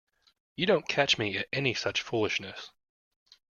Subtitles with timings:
[0.55, 2.71] You don't catch me at any such foolishness.